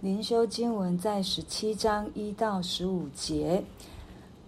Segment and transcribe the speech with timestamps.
[0.00, 3.62] 灵修经文在十七章一到十五节。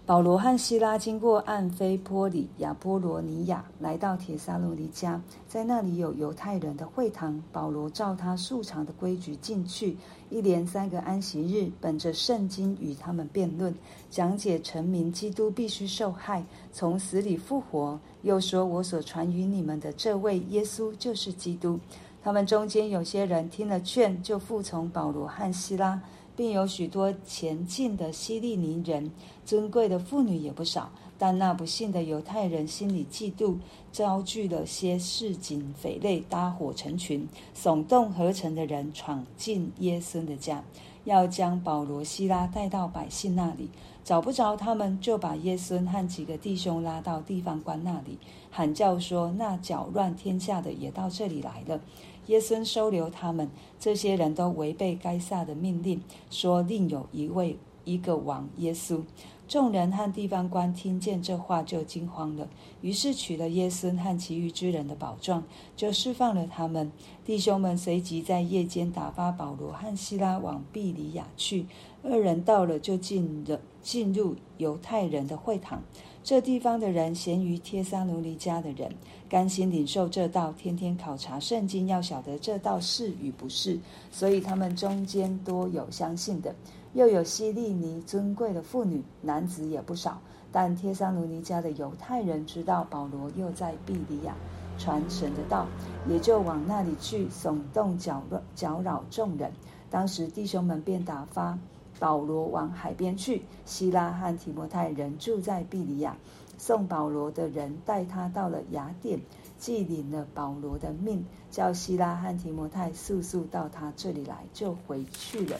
[0.03, 7.39] 保罗和希拉经过暗非波里、亚波罗尼亚，来到帖撒罗尼迦，在那里有犹太人的会堂。
[7.51, 9.95] 保罗照他素常的规矩进去，
[10.31, 13.73] 一连三个安息日，本着圣经与他们辩论，
[14.09, 21.79] 讲解臣民基督必须受害，从死里复活，又说我所传与你们的这位耶稣就是基督。
[22.23, 26.01] 他们中间有些人听了劝，就服从保罗和希拉。
[26.35, 29.11] 并有许多前进的希利尼人，
[29.45, 30.89] 尊贵的妇女也不少。
[31.15, 33.55] 但那不信的犹太人心里嫉妒，
[33.91, 40.63] 招聚了些市井匪类，搭伙成群，耸动合城的人，闯进耶孙的家，
[41.03, 43.69] 要将保罗、希拉带到百姓那里。
[44.03, 48.17] 找不着他们，就把耶孙和几个弟兄拉到地方官那里，
[48.49, 51.79] 喊叫说：“那搅乱天下的也到这里来了。”
[52.27, 59.01] 耶稣收留他们，这些人都违背该撒的命令，说另有一位一个王耶稣。
[59.45, 62.47] 众人和地方官听见这话，就惊慌了。
[62.81, 65.43] 于是取了耶稣和其余之人的宝状，
[65.75, 66.91] 就释放了他们。
[67.25, 71.67] 弟兄们随即在夜间打发保罗和西拉往庇里亚去。
[72.03, 75.83] 二人到了，就进了进入犹太人的会堂。
[76.23, 78.89] 这地方的人咸于帖撒罗尼迦的人，
[79.27, 83.77] 甘心领受这道，天天考察圣经，要晓得这道是与不是。
[84.09, 86.55] 所以他们中间多有相信的，
[86.93, 90.17] 又有希利尼尊贵的妇女，男子也不少。
[90.49, 94.33] 但帖撒罗尼迦的犹太人知道保罗又在庇哩亚
[94.77, 95.67] 传神的道，
[96.07, 99.51] 也就往那里去，耸动搅乱搅扰众人。
[99.89, 101.59] 当时弟兄们便打发。
[101.99, 106.15] 保罗往海边去，希拉和提摩太人住在庇里亚。
[106.57, 109.19] 送保罗的人带他到了雅典，
[109.57, 115.57] 既领了保罗的命，叫希拉和提摩太速速到他这里来，就回去了。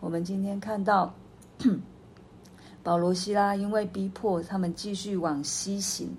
[0.00, 1.12] 我们今天看到
[2.82, 6.16] 保罗、希拉因为逼迫他们继续往西行，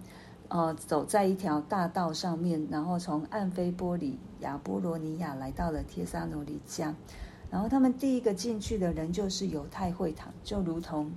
[0.50, 6.94] 呃，走在一条大道上面，然后从暗非波里、亚波罗尼亚来到了帖撒罗尼迦。
[7.50, 11.10] 然后他们第一个进去的人就是犹太会堂，就如同，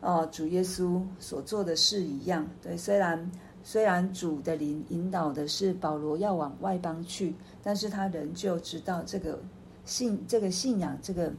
[0.00, 2.46] 呃，主耶稣所做的事一样。
[2.62, 3.30] 对，虽然
[3.64, 9.38] 虽然主的灵引导的是保罗要往外邦去，但是他仍旧知道这个
[9.84, 11.32] 信这个信仰这个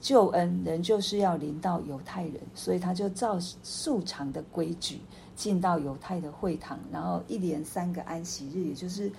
[0.00, 4.98] 救恩仍旧是要临到犹太人，所以他就照素常的规矩
[5.36, 9.10] 进到犹太的会堂，然后一连三个安息日，也就是。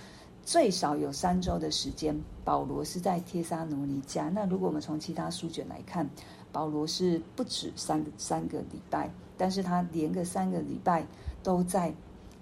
[0.44, 4.30] 最少有三周的时间，保罗是在帖撒罗尼迦。
[4.30, 6.10] 那如果我们从其他书卷来看，
[6.52, 11.06] 保罗是不止三个三个礼拜，但是他连个三个礼拜
[11.44, 11.94] 都在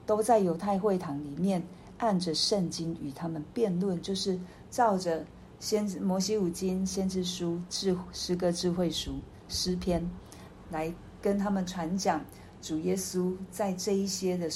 [0.05, 1.61] 都在犹太会堂里面，
[1.97, 4.39] 按着圣经与他们辩论，就是
[4.71, 5.25] 照着
[5.59, 9.15] 先摩西五经、先知书、智诗歌、智慧书、
[9.49, 10.09] 诗篇
[10.71, 12.23] 来跟他们传讲
[12.61, 14.49] 主耶稣在这一些的。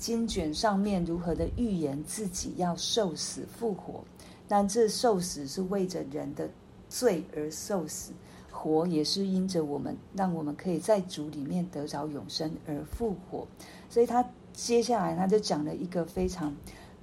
[0.00, 4.02] 经卷上面如何的预言自己要受死复活，
[4.48, 6.48] 但这受死是为着人的
[6.88, 8.12] 罪而受死，
[8.50, 13.46] 活也是因着我们，让我们可以在主里面得着永生而复活。
[13.90, 16.56] 所以他接下来他就讲了一个非常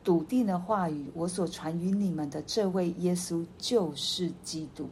[0.04, 4.90] 笃定的话语：我所传与你们的这位耶稣就是基督。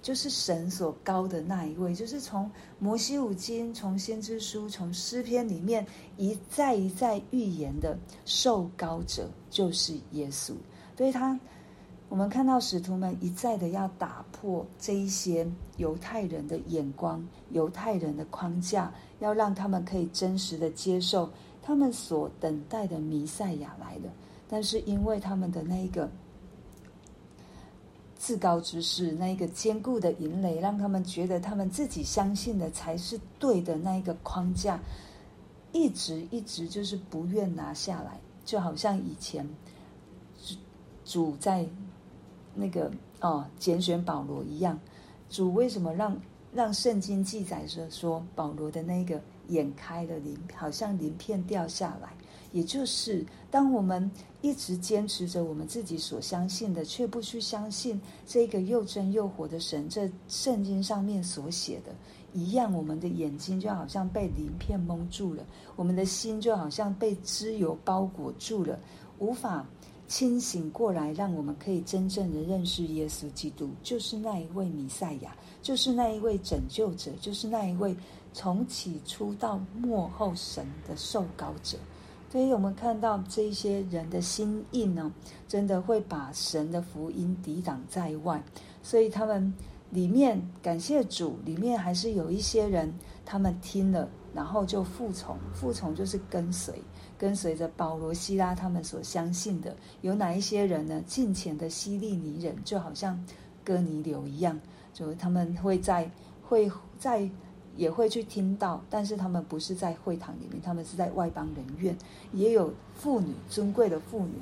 [0.00, 5.84] 就是神所高的那一位，就是从摩西五经、从先知书、从诗篇里面
[6.16, 10.54] 一再一再预言的受膏者，就是耶稣。
[10.96, 11.38] 所以他，
[12.08, 21.28] 我们看到使徒们一再的要打破这一些犹太人的眼光、犹太人的框架，要让他们可以真实的接受
[21.62, 24.12] 他们所等待的弥赛亚来了。
[24.48, 26.08] 但是因为他们的那一个。
[28.28, 34.78] 至高之事，那一个坚固的营垒，让他们觉得他们自己相信的才是对的那一个框架，
[35.72, 39.48] 一直一直就是不愿拿下来，就好像以前
[40.44, 40.54] 主
[41.06, 41.66] 主在
[42.54, 44.78] 那个哦拣选保罗一样，
[45.30, 46.14] 主为什么让
[46.52, 49.18] 让圣经记载着说保罗的那个
[49.48, 52.12] 眼开的鳞，好像鳞片掉下来。
[52.58, 54.10] 也就是，当我们
[54.42, 61.94] 一直坚持着我们自己所相信的，却不去相信这个又真又活的神，这圣经上面所写的
[62.32, 65.44] 一样，我们的眼睛就好像被鳞片蒙住了，
[65.76, 68.76] 我们的心就好像被脂油包裹住了，
[69.20, 69.64] 无法
[70.08, 77.96] 清醒过来，让我们可以真正的认识耶稣基督，就是那一位弥赛亚，就是那一位拯救者，就是那一位
[78.32, 81.78] 从起初到末后神的受膏者。
[82.30, 85.10] 所以我们看到这些人的心硬呢，
[85.46, 88.42] 真的会把神的福音抵挡在外，
[88.82, 89.52] 所以他们
[89.90, 92.92] 里面感谢主，里面还是有一些人，
[93.24, 96.82] 他们听了，然后就服从，服从就是跟随，
[97.16, 99.74] 跟随着保罗、西拉他们所相信的。
[100.02, 101.02] 有哪一些人呢？
[101.06, 103.18] 近前的希利尼人，就好像
[103.64, 104.60] 哥尼流一样，
[104.92, 106.10] 就他们会在
[106.42, 107.28] 会在
[107.78, 111.96] 也会去听到，但是他们不是在会堂里面，他们是在外邦人院，
[112.34, 114.34] 也有妇女，尊贵的妇女，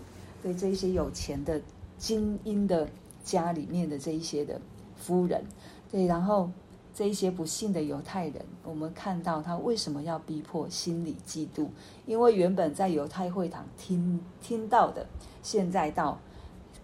[0.43, 1.61] 对这一些有钱的
[1.99, 2.89] 精英的
[3.23, 4.61] 家里面的这一些的。
[4.99, 5.45] 夫人，
[5.93, 6.51] 对，然后
[6.95, 11.69] 这一些不幸的犹太人，我们看到他为什么要逼迫，心里嫉妒，
[12.07, 15.07] 因为原本在犹太会堂听听到的，
[15.43, 16.19] 现在到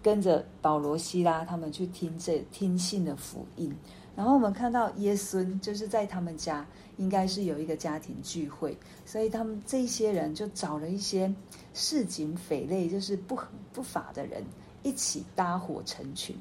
[0.03, 3.75] 跟着保罗、西拉他们去听这听信的福音，
[4.15, 6.65] 然后我们看到耶孙就是在他们家，
[6.97, 11.33] 应该是有一个家庭聚会，所以他们这些人就找了一些
[11.73, 13.37] 市井匪类，就是不
[13.71, 14.43] 不法的人，
[14.83, 16.35] 一起搭伙成群。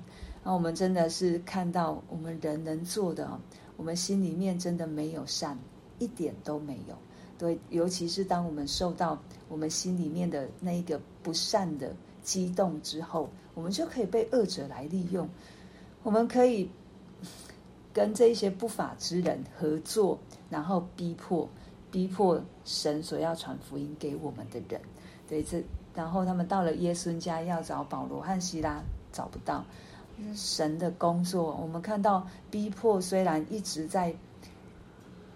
[0.45, 3.41] 那我们真的是看到我们人能做的，
[3.77, 5.59] 我们心里面真的没有善，
[5.99, 6.97] 一点都没有。
[7.39, 9.19] 对，尤其是当我们受到
[9.49, 15.29] 我们心里面的那一个不善的激动之后，我们就可以被恶者来利用。
[16.03, 16.69] 我们可以
[17.93, 20.19] 跟这些不法之人合作，
[20.49, 21.49] 然后逼迫
[21.91, 24.81] 逼迫神所要传福音给我们的人。
[25.29, 25.63] 对，这
[25.95, 29.65] 然后他们到了耶孙家要找保罗和希拉，找不到。
[30.35, 34.15] 神的工作，我们看到逼迫虽然一直在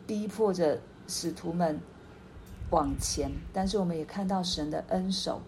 [0.07, 1.81] 逼迫着使徒们
[2.71, 5.41] 往前，但是我们也看到神的恩手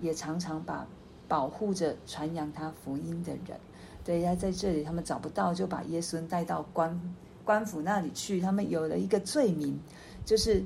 [0.00, 0.86] 也常常把
[1.26, 3.58] 保护着传扬他福音的人。
[4.04, 7.00] 对，他在这里他们找不到，就把耶稣带到官
[7.44, 8.40] 官府那里去。
[8.40, 9.78] 他们有了一个罪名，
[10.24, 10.62] 就是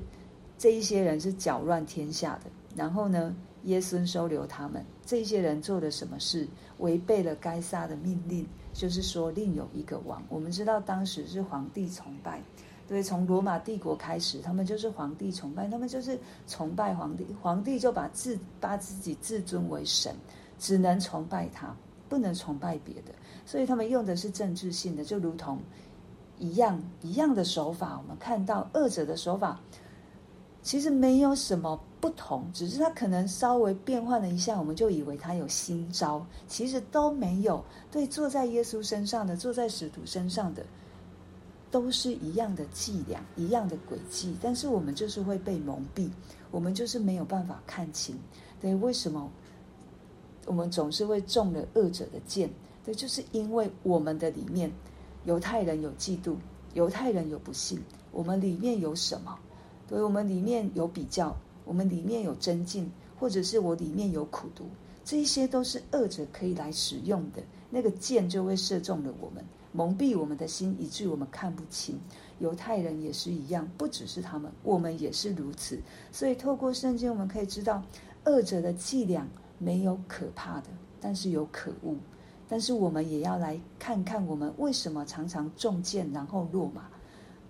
[0.57, 2.51] 这一些人是搅乱天下的。
[2.75, 3.33] 然后呢，
[3.63, 4.83] 耶稣收留他们。
[5.05, 6.47] 这些人做了什么事？
[6.77, 10.23] 违背了该杀的命令，就是说另有一个王。
[10.29, 12.41] 我们知道当时是皇帝崇拜，
[12.87, 20.15] 对，从罗马帝国开始，他们就是皇帝崇拜，他们就是崇拜皇帝，皇帝就把自把自己自尊为神，
[20.59, 21.75] 只能崇拜他，
[22.09, 23.13] 不能崇拜别的。
[23.45, 25.59] 所以他们用的是政治性的，就如同
[26.39, 27.97] 一样一样的手法。
[28.01, 29.59] 我们看到二者的手法。
[30.61, 37.63] 其实没有什么不同，只是他可能稍微变换了一下，我们就以为他有新招，其实都没有。
[37.89, 40.65] 对，坐在耶稣身上的，坐在使徒身上的，
[41.71, 44.35] 都是一样的伎俩，一样的诡计。
[44.41, 46.09] 但是我们就是会被蒙蔽，
[46.51, 48.19] 我们就是没有办法看清。
[48.59, 49.31] 对，为什么
[50.49, 52.49] 我们总是会中了恶者的箭？
[52.83, 54.71] 对，就是因为我们的里面，
[55.25, 56.33] 犹太人有嫉妒，
[56.73, 57.79] 犹太人有不信，
[58.11, 59.37] 我们里面有什么？
[59.87, 64.65] 所以我们里面有比较，我们里面有增进，或者是我里面有苦毒，
[65.05, 67.43] 这一些都是恶者可以来使用的。
[67.69, 71.95] 那个箭就会射中了我们，蒙蔽我们的心，以致我们看不清。
[72.39, 75.79] 犹太人也是一样，不只是他们，我们也是如此。
[76.11, 77.83] 所以透过圣经，我们可以知道，
[78.25, 79.27] 恶者的伎俩
[79.59, 80.67] 没有可怕的，
[80.99, 81.95] 但是有可恶。
[82.47, 86.89] 但是我们也要来看看，我们为什么常常中箭，然后落马。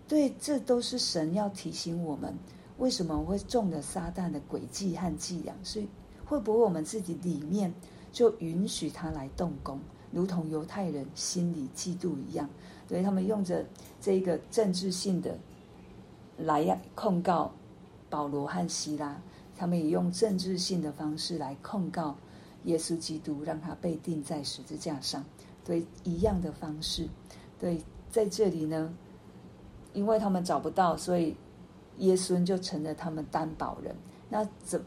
[0.10, 2.38] 对，这都是神要提醒我们，
[2.80, 5.56] 为什么会中了撒旦的诡计和伎俩？
[5.64, 5.86] 是
[6.26, 7.74] 会不会我们自己里面
[8.12, 9.80] 就允许他来动工，
[10.12, 12.50] 如同犹太人心里嫉妒一样？
[12.88, 13.64] 对，他们用着
[14.02, 15.38] 这个政治性的
[16.38, 17.52] 来控告
[18.10, 19.22] 保罗和希拉，
[19.60, 22.16] 他们也用政治性的方式来控告
[22.64, 25.26] 耶稣基督，让他被钉在十字架上。
[25.66, 27.10] 对，一样的方式。
[27.60, 28.94] 对，在这里呢。
[29.92, 31.36] 因为他们找不到，所以
[31.98, 33.94] 耶稣就成了他们担保人。
[34.30, 34.80] 那怎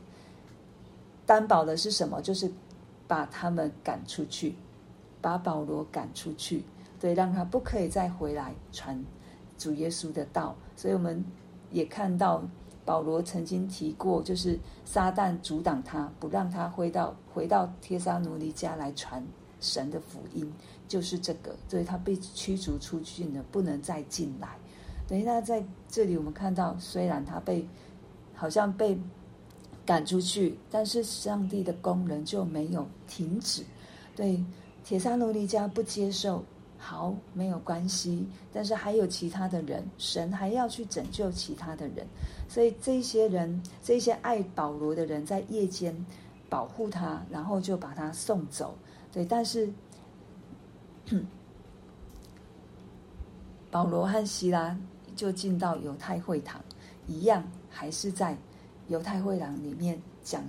[1.26, 2.22] 担保的是什么？
[2.22, 2.48] 就是
[3.08, 4.54] 把他们赶出去，
[5.20, 6.64] 把保罗赶出去，
[7.00, 9.04] 对，让他不可以再回来传
[9.58, 10.54] 主耶稣的道。
[10.76, 11.22] 所以我们
[11.72, 12.40] 也看到
[12.84, 19.24] 保罗曾经提过，就是撒旦阻挡他，不让他回到回到帖撒罗尼迦来传
[19.60, 20.52] 神的福音，
[20.88, 24.48] 就是这个，所以他被驱逐出去了，不能再进来。
[25.06, 27.68] 等于他在这里，我们看到，虽然他被
[28.34, 28.98] 好像被
[29.84, 33.62] 赶出去，但是上帝的工人就没有停止。
[34.16, 34.42] 对，
[34.84, 36.44] 帖撒罗尼迦不接受，
[36.84, 38.26] 好，没有关系。
[38.52, 42.04] 但是还有其他的人，神还要去拯救其他的人。
[42.48, 45.94] 所以这些人，这些爱保罗的人，在夜间
[46.48, 48.76] 保护他，然后就把他送走。
[49.12, 49.72] 对，但是，
[53.70, 54.76] 保罗和西拉。
[55.14, 56.58] 就进到犹太会堂，
[57.06, 58.34] 一样还是在
[58.88, 60.42] 犹太会堂里面讲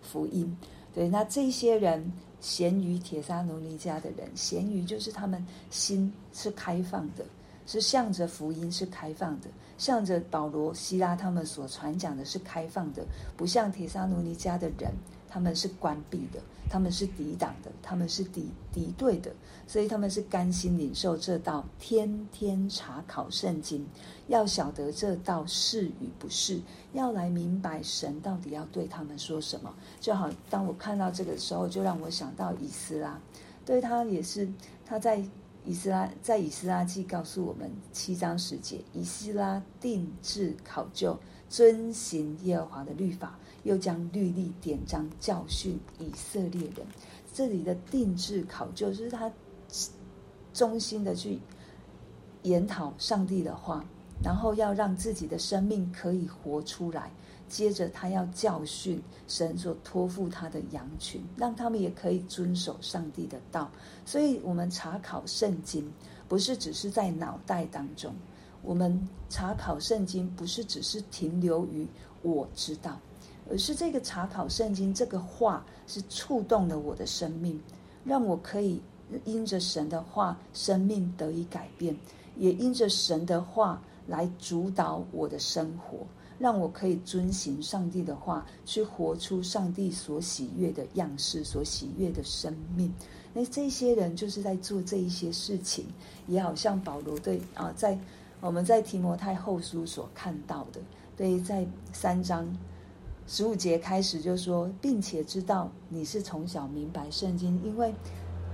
[0.00, 0.56] 福音。
[0.94, 7.24] 对，那这些人咸鱼铁沙奴尼迦的人，咸鱼就是他们心是开放的，
[7.66, 13.04] 是向着福音是开放的，向着保罗、希拉他们所传讲的是开放的，
[13.36, 14.92] 不像铁沙奴尼迦的人。
[15.28, 19.32] 他们是关闭的，他们是抵挡的，他们是敌敌对的，
[19.66, 23.86] 所以他们是甘心领受这道，天天查考圣经，
[24.28, 26.60] 要晓得这道是与不是，
[26.92, 29.74] 要来明白神到底要对他们说什么。
[30.00, 33.20] 就好，当我看到这个时候，就让我想到以斯拉，
[33.64, 34.48] 对他也是，
[34.84, 35.22] 他在
[35.64, 41.18] 以斯拉在以斯拉记告诉我们七章十节，以斯拉定制考究，
[41.48, 43.38] 遵行耶和华的律法。
[43.66, 46.86] 又将律例典章教训以色列人。
[47.34, 49.30] 这里的定制考究，就是他
[50.54, 51.38] 衷心的去
[52.44, 53.84] 研讨上帝的话，
[54.24, 57.10] 然后要让自己的生命可以活出来。
[57.48, 63.70] 接着，他要教训神所托付他的羊群，让他们也可以遵守上帝的道。
[64.04, 65.88] 所以，我们查考圣经，
[66.26, 68.10] 不是只是在脑袋当中；
[68.62, 71.86] 我们查考圣经，不是只是停留于
[72.22, 72.98] 我知道。
[73.48, 77.60] 而是这个查考圣经，这个话是触动了我的生命，
[78.04, 78.80] 让我可以
[79.24, 81.96] 因着神的话，生命得以改变，
[82.36, 85.98] 也因着神的话来主导我的生活，
[86.38, 92.92] 让我可以遵行上帝的话，去活出上帝所喜悦的样式，所喜悦的生命。
[93.32, 95.86] 那这些人就是在做这一些事情，
[96.26, 97.96] 也好像保罗对啊，在
[98.40, 100.80] 我们在提摩太后书所看到的，
[101.16, 102.44] 对，在三章。
[103.26, 107.92] 十五节开始就说，并且知道你是从小明白圣经，因为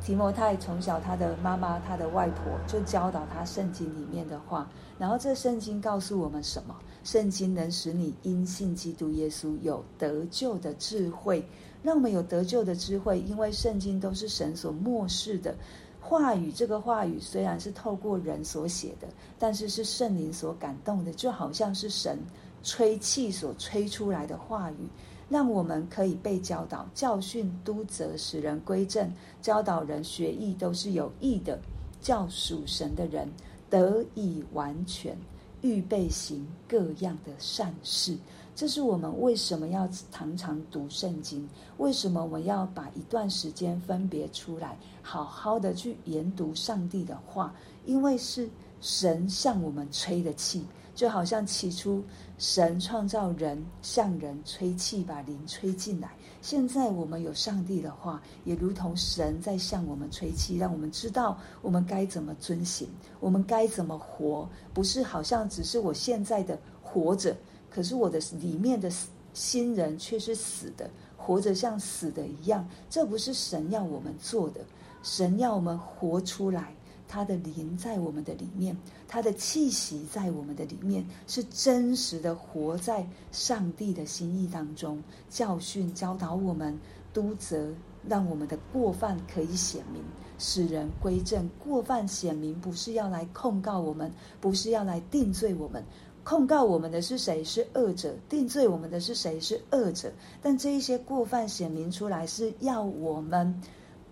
[0.02, 4.69] 提摩太从小他的妈妈、他的外婆就教导他圣经里面的话。
[4.99, 6.75] 然后这圣经告诉我们什么？
[7.05, 11.45] 圣经能使你因信基督耶稣有得救的智慧，
[11.83, 13.21] 让我们有得救的智慧。
[13.21, 15.55] 因为圣经都是神所默示的
[16.00, 22.19] 话语，这个话语虽然是透过人所写的，但是是圣灵所感动的，就好像是神。
[22.62, 24.88] 吹气所吹出来的话语，
[25.28, 31.59] 让我们可以被教导、教训、督责，使人归正，教导人学义，都是有益的，
[32.00, 33.28] 叫属神的人
[33.69, 35.16] 得以完全，
[35.62, 38.16] 预备行各样的善事。
[38.54, 41.49] 这是我们为什么要常常读圣经？
[41.78, 47.54] 为什么我们要把一段时间分别出来，好好的去研读上帝的话？
[47.87, 48.49] 因为是
[48.83, 50.62] 神向我们吹的气。
[50.95, 52.05] 就好像起初
[52.37, 56.11] 神创造人，向人吹气，把灵吹进来。
[56.43, 62.87] 现在我们有上帝的话，也如同神在向我们吹气，让我们知道我们该怎么遵行，
[63.21, 64.47] 我们该怎么活。
[64.75, 67.35] 不是好像只是我现在的活着，
[67.71, 68.93] 可是我的里面的
[69.33, 72.69] 新人却是死的，活着像死的一样。
[72.91, 74.61] 这不是神要我们做的，
[75.03, 76.75] 神要我们活出来。
[77.12, 78.75] 他的灵在我们的里面，
[79.07, 86.75] 他的气息在我们的里面，是真实的活在上帝的心意当中，教训、教导我们，
[87.12, 87.71] 督责，
[88.09, 90.02] 让我们的过犯可以显明，
[90.38, 91.47] 使人归正。
[91.62, 95.85] 过犯显明，不是要来控告我们，不是要来定罪我们。
[96.25, 97.45] 控告我们的是谁？
[97.45, 98.14] 是恶者。
[98.26, 99.38] 定罪我们的是谁？
[99.38, 100.11] 是恶者。
[100.40, 103.61] 但这一些过犯显明出来，是要我们。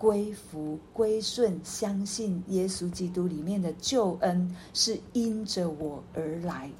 [0.00, 6.71] 归服、归顺、相信耶稣基督里面的救恩是因着我而来，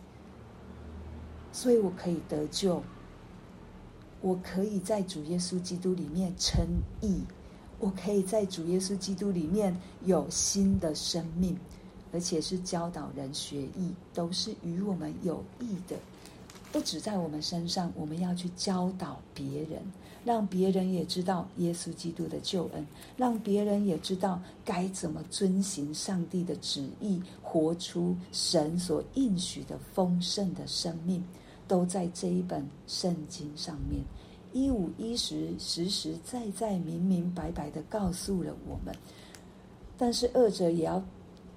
[1.53, 2.83] 所以我可以得救。
[4.23, 6.65] 我可以在主耶稣基督里面称
[7.03, 7.21] 义，
[7.79, 11.55] 我可以在主耶稣基督里面有新的生命，
[12.15, 15.95] 而且是教导人学义，都是与我们有益的。
[16.73, 19.83] 不止在我们身上，我们要去教导别人。
[20.25, 22.87] 让别人也知道耶稣基督的救恩，
[23.17, 31.25] 让别人也知道该怎么遵行上帝的旨意，活出神所应许的丰盛的生命，
[31.67, 34.03] 都在这一本圣经上面，
[34.53, 38.95] 一五一十、实实在在、明明白白的告诉了我们。
[39.97, 41.03] 但是二者也要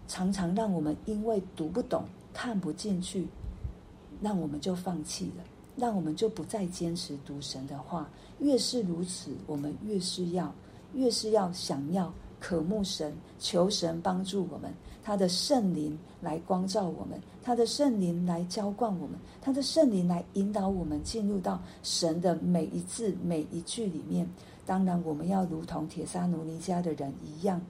[0.07, 3.27] 常常让我们因为读不懂、看不进去，
[4.21, 5.43] 那我们就放弃了。
[5.75, 10.53] 让我们就不再坚持读神的话，越是如此，我们越是要，
[10.93, 14.71] 越是要想要渴慕神，求神帮助我们，
[15.03, 24.27] 他的圣灵来光照我们，他的圣灵来浇灌我们，他的圣灵来引导我们进入到神的每一字每一句里面。
[24.65, 27.61] 当然，我们要如同帖撒罗尼迦的人一样，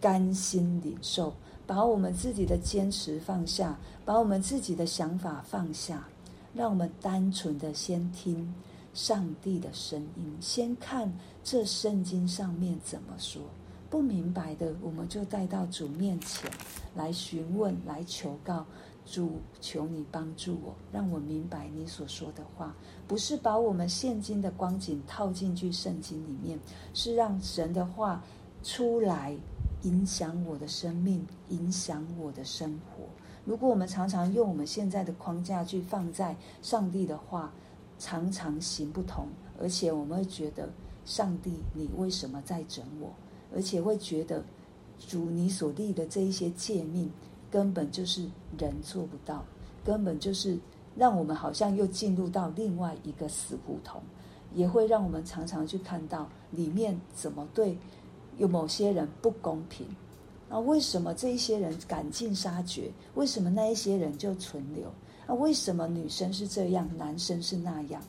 [0.00, 1.34] 甘心领受，
[1.66, 6.08] 把我们自己的坚持放下，把我们自己的想法放下。
[6.54, 8.52] 让我们单纯的先听，
[8.92, 11.12] 上帝的声音，先看
[11.44, 13.42] 这圣经上面怎么说。
[13.88, 16.50] 不明白的，我们就带到主面前
[16.94, 18.64] 来询问、来求告
[19.04, 22.72] 主，求你帮助我，让我明白你所说的话。
[23.08, 26.56] 不是把我们现今的光景套进去圣经里面，
[26.94, 28.22] 是让神的话
[28.62, 29.36] 出来，
[29.82, 33.04] 影响我的生命，影响我的生活。
[33.44, 37.52] 如果我们常常用我们现在的框架去放在上帝的话，
[37.98, 39.26] 常常行不通，
[39.60, 40.68] 而且我们会觉得
[41.04, 43.10] 上帝，你为什么在整我？
[43.54, 44.44] 而且会觉得，
[44.98, 47.10] 主你所立的这一些诫命，
[47.50, 48.28] 根本就是
[48.58, 49.44] 人做不到，
[49.84, 50.58] 根本就是
[50.94, 54.00] 让我们好像又进入到另外一个死胡同，
[54.54, 57.76] 也会让我们常常去看到里面怎么对
[58.38, 59.86] 有某些人不公平，
[60.50, 62.90] 啊，为什么这一些人赶尽杀绝？
[63.14, 64.92] 为什么那一些人就存留？
[65.26, 68.02] 啊，为什么女生是这样，男生是那样？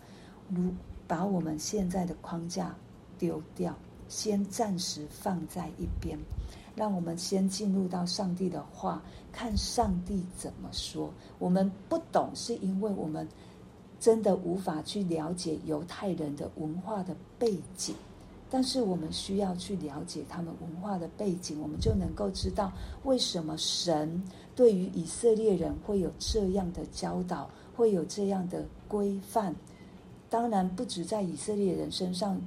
[0.49, 0.73] 如
[1.07, 2.75] 把我们现在的框架
[3.17, 3.73] 丢掉。
[4.07, 6.19] 先暂时放在一边，
[6.75, 11.09] 让我们先进入到上帝的话，看上帝怎么说。
[11.39, 13.25] 我们不懂，是因为我们
[14.01, 17.95] 真的无法去了解犹太人的文化的背景，
[18.51, 22.71] 但是我们需要去了解他们文化的背景，我们就能够知道
[23.05, 24.21] 为什么神
[24.55, 29.55] 对于以色列人会有这样的教导，会有这样的规范。
[30.29, 32.39] 当然，不止在以色列人身上。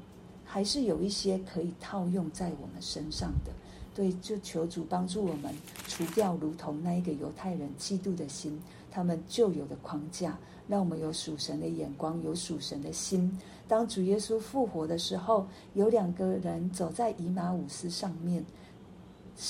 [0.46, 3.50] 还是有一些可以套用在我们身上的，
[3.92, 5.52] 对，就求主帮助我们
[5.88, 8.56] 除掉如同那一个犹太人嫉妒的心，
[8.94, 13.36] 他们旧有的框架，让我们有属神的眼光，有属神的心。
[13.66, 18.44] 当主耶稣复活的时候，有两个人走在以马忤斯上面，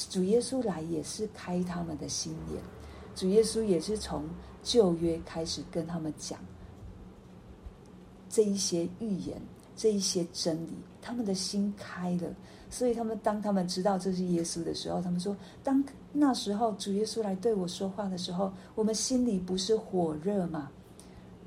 [0.09, 2.63] 主耶稣来也是开他们的心眼，
[3.15, 4.25] 主耶稣也是从
[4.63, 6.39] 旧约开始跟他们讲
[8.31, 9.39] 这一些预言。
[9.77, 10.71] 这一些真理，
[11.03, 12.33] 他们的心开了，
[12.71, 15.85] 所以他们当他们知道这是耶稣的时候，他们说：当
[16.17, 20.71] 那时候主耶稣来对我说话的时候，我们心里不是火热吗？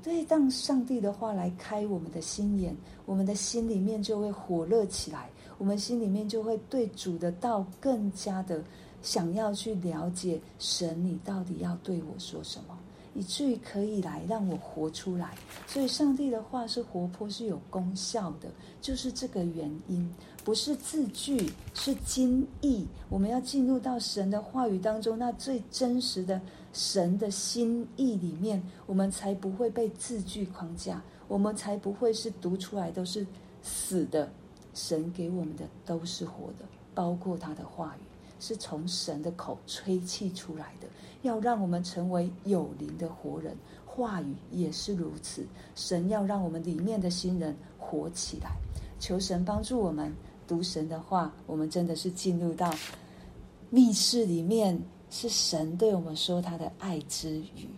[0.02, 2.76] 对，当上帝的话来开我们的心眼，
[3.06, 8.62] 我们的心里面就会火热起来，我们心里面就会对主的道更加的
[9.00, 12.78] 想要去了解神，你到底要对我说什么。
[13.14, 15.34] 以至于可以来让我活出来，
[15.66, 18.48] 所以上帝的话是活泼，是有功效的，
[18.80, 22.86] 就是这个原因，不是字句，是经意。
[23.08, 26.40] 我们要进入到神的话语当中，那最真实的
[26.72, 33.26] 神的心意里面，我们才不会被字句框架，我们才不会是读出来都是
[33.62, 34.30] 死的。
[34.74, 38.07] 神给我们的都是活的，包括他的话语。
[38.40, 40.86] 是从神的口吹气出来的，
[41.22, 43.56] 要让我们成为有灵的活人。
[43.84, 48.52] 话语也是如此，神要让我们里面的新人活起来。
[49.00, 50.12] 求神帮助我们
[50.46, 52.72] 读神的话，我们真的是进入到
[53.70, 57.68] 密室里面，是神对我们说他的爱之语，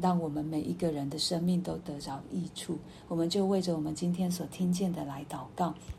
[0.00, 2.78] 让我们每一个人的生命都得着益处。
[3.08, 5.74] 我们就为着我们今天所听见的来祷告。